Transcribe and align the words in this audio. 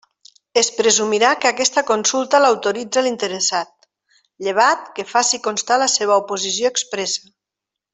Es 0.59 0.69
presumirà 0.77 1.33
que 1.43 1.49
aquesta 1.49 1.83
consulta 1.89 2.39
l'autoritza 2.43 3.05
l'interessat, 3.09 3.71
llevat 4.49 4.91
que 4.99 5.09
faci 5.15 5.45
constar 5.51 5.79
la 5.87 5.93
seva 6.01 6.21
oposició 6.27 6.77
expressa. 6.77 7.35